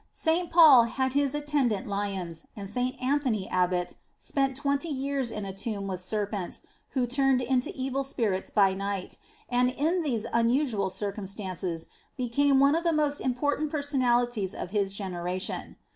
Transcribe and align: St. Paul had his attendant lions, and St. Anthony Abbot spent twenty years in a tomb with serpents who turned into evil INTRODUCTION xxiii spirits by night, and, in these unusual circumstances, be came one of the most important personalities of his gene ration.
St. 0.11 0.49
Paul 0.49 0.85
had 0.85 1.13
his 1.13 1.35
attendant 1.35 1.85
lions, 1.85 2.47
and 2.55 2.67
St. 2.67 2.99
Anthony 2.99 3.47
Abbot 3.47 3.97
spent 4.17 4.57
twenty 4.57 4.89
years 4.89 5.29
in 5.29 5.45
a 5.45 5.53
tomb 5.53 5.85
with 5.85 5.99
serpents 6.01 6.61
who 6.95 7.05
turned 7.05 7.39
into 7.39 7.69
evil 7.75 7.99
INTRODUCTION 7.99 8.01
xxiii 8.01 8.09
spirits 8.09 8.49
by 8.49 8.73
night, 8.73 9.19
and, 9.47 9.69
in 9.69 10.01
these 10.01 10.25
unusual 10.33 10.89
circumstances, 10.89 11.85
be 12.17 12.29
came 12.29 12.59
one 12.59 12.73
of 12.73 12.83
the 12.83 12.91
most 12.91 13.19
important 13.19 13.69
personalities 13.69 14.55
of 14.55 14.71
his 14.71 14.91
gene 14.93 15.13
ration. 15.13 15.75